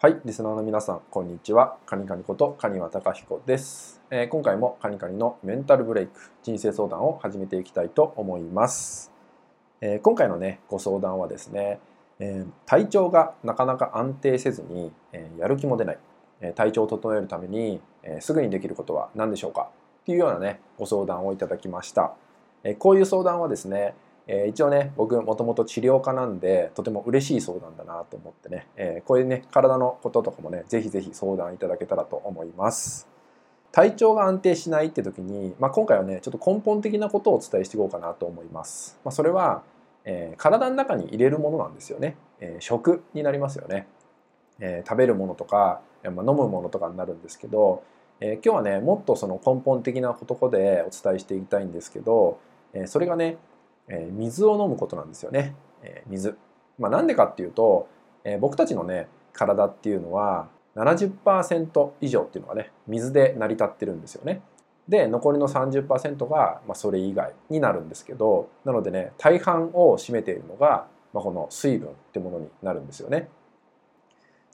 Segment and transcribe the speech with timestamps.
[0.00, 1.76] はい、リスナーの皆さん、こんにちは。
[1.84, 9.10] カニカニことカワタカヒコです、えー、今回もカニカニのメンタルブレイク、人生相談を始めていきたいと思います。
[9.80, 11.80] えー、今回のね、ご相談はですね、
[12.20, 15.98] えー、体調がなかなか安定せずに、えやる気も出ない、
[16.42, 19.62] え体調を整えるために、えすぐにできることは何でしょうか？
[20.02, 22.12] っていうようなね、ご相談をいただきました。
[22.62, 23.96] えこういう相談はですね、
[24.28, 33.08] えー、一応ね僕もともと治療家なんでとても嬉しい相談だなと思ってね、えー、こういうね体のこととかもねぜひぜひ相談いただけたらと思います。
[33.72, 39.62] 体調が安定しないって時に、まあ、今回はねちょっと根本的なことをお伝えしていこうかなと思います、まあ、それは、
[40.04, 43.86] えー、体の中に入れるものなんですよね、えー、食になりますよね、
[44.58, 47.84] えー、食べるものとか、まあ、飲むものとかになるんですけど、
[48.20, 52.40] えー、今日はねもっとその根本的なことでお伝えしていきたいんですけど、
[52.72, 53.36] えー、それがね
[53.88, 55.54] え水を飲むことなんですよね。
[55.82, 56.36] え水。
[56.78, 57.88] まあ、なんでかっていうと、
[58.24, 64.42] え僕たちのね体っていうのは70%以上っていうのがね水で成り立ってるんですよね。
[64.88, 73.28] で残りの30%が、ま、それ以外になるんですけどなのでね大半を占めているのが、まあ、この水分ってものになるんですよね。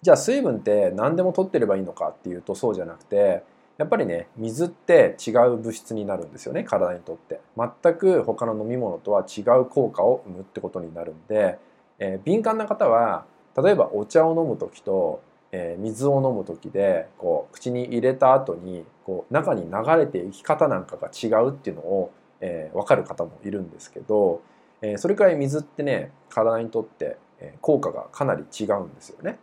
[0.03, 3.43] じゃあ水分って何でも取ってればいいのかっていうとそうじゃなくて
[3.77, 11.59] やっぱりね水って違う物質になるんですよね体にとって全く他の飲み物とは違う効果を生むってことになるんで、
[11.99, 13.25] えー、敏感な方は
[13.61, 24.41] 例えばお茶を飲む時と、えー、水を飲む時でこう口に入れた後にこう中に流れていき方なんかが違うっていうのを、えー、分かる方もいるんですけど、
[24.83, 27.17] えー、それくらい水ってね体にとって
[27.61, 29.39] 効果がかなり違うんですよね。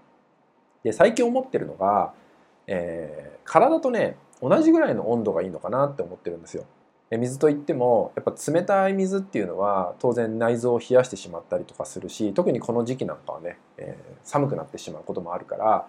[0.83, 2.13] で最近思ってるのが
[2.73, 6.65] えー、体とね同じぐらいの温度がいいのかなって思ってるんですよ。
[7.11, 15.85] 水といってもやっぱ冷たい水っていうのは当然内臓を冷やしてしまったりとかするし特にこの時期なんかはね、えー、寒くなってしまうこともあるからやっ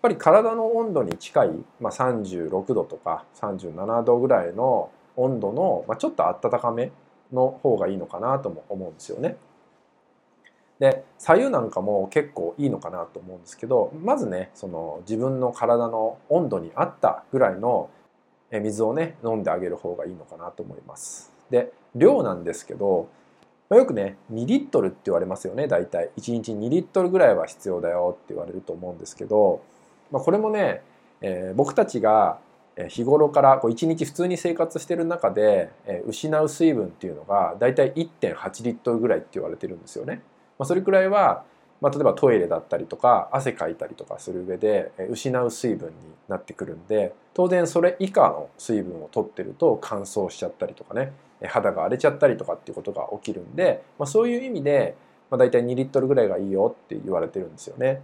[0.00, 6.90] ぱり体の温度に近い、まあ、36度とか37度ぐらいの温度の、まあ、ちょっと温かめ
[7.34, 9.36] の方がいいのかなとも思うんですよね。
[10.82, 17.88] で左右なんかも結構いいのかなと思うんですけどまずねその自分の体の温度に合ったぐらいの
[18.50, 21.30] 水をね飲んであげる方がいいのかなと思います。
[21.50, 23.08] で量なんですけど
[23.70, 29.62] よくね2リットルって言われますよね大体1日2リットルぐらいは必要だよって言われると思うんですけど、
[30.10, 30.82] まあ、これもね、
[31.20, 32.40] えー、僕たちが
[32.88, 35.70] 日頃からこう1日普通に生活してる中で
[36.06, 40.22] 失う水分っていうのが大体1.8リットルぐらいって言われてるんですよね。
[40.62, 41.44] まあ、それくらいは、
[41.80, 45.94] まあ、例えばトイレだったりとか汗かいたりとかする上で失う水分に
[46.28, 51.12] なってくるんで当然それ以下の水分を取ってると乾燥しちゃったりとかね
[51.48, 54.94] 肌が荒れちゃったりとかっていうことが起きるんで、まあ、そういう意味で、
[55.30, 58.02] まあ、大体2リットルぐらいがいいよって言われてるんですよね。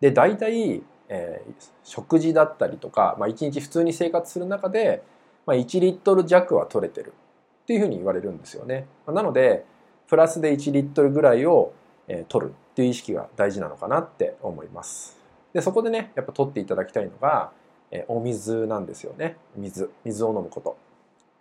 [0.00, 5.02] で大体、えー、食事だったりとか、まあ、1日普通に生活する中で、
[5.46, 7.14] まあ、1リットル弱は取れてる
[7.62, 8.86] っていうふうに言われるんですよね。
[9.08, 9.64] まなので
[10.08, 11.72] プラスで1リットルぐらいを、
[12.08, 15.18] え取るっていう意識が大事なのかなって思います。
[15.52, 17.50] でそこでねやっぱ取っていただきたいのが、
[17.90, 20.76] えお水なんですよね水水を飲むこと。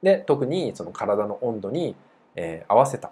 [0.01, 1.95] で特にその体の温度に、
[2.35, 3.11] え合わせた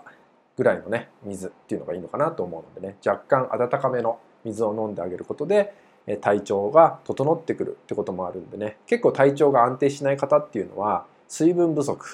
[0.58, 5.74] ぐらいのね水っていうのがいいのかなと思うのでね若干温かめの水を飲んであげることで
[6.22, 12.06] 体調が整ってくるってこともあるんでね結構体調が安定しない方っていうのは水分不足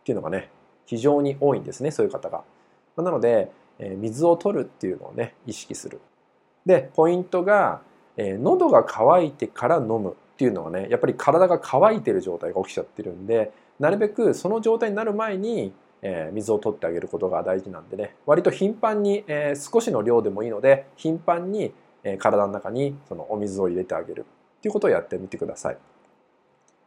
[0.00, 0.50] っていうのがね
[0.86, 2.44] 非常に多いんですねそういう方が。
[2.96, 6.00] なので、え水を取るっていうのをね意識する。
[6.66, 7.80] でポイントが、
[8.16, 15.72] え喉が渇いてから飲むっていうのはねやっぱり体が渇いてる状態が起きちゃってるんでなるべくその状態になる前に、
[16.02, 21.72] え水を取ってあげることが大事なんでね割と頻繁に、え少しの量でもいいので頻繁に、
[22.04, 24.26] え体の中にそのお水を入れてあげる
[24.58, 25.78] っていうことをやってみてください。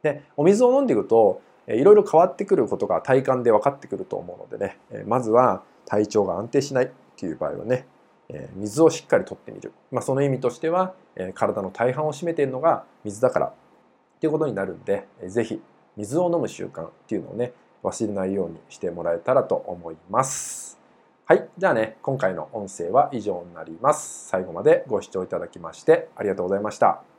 [0.03, 7.87] でお水を飲んでいくといろいろ変わってくることが体感で分かってくると思うのでねまずは体調が安定しないっていう場合はね、
[8.29, 13.53] え水をしっかりとってみる、まあ、その意味としては、え体の大半を占めているのが水だからっ
[14.19, 15.61] ていうことになるんで、えー、ぜひ
[15.95, 17.53] 水を飲む習慣っていうのをね
[17.83, 20.77] 忘れないようにしてもらえたらと思います。
[21.25, 21.47] はい。
[21.57, 24.27] じゃあね、今回の音声は以上になります。
[24.27, 27.14] 最後までご視聴いただきましてありがとうございました。